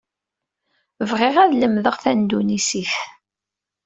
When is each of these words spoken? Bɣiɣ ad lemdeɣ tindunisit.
Bɣiɣ 1.09 1.35
ad 1.43 1.51
lemdeɣ 1.55 1.95
tindunisit. 2.03 2.93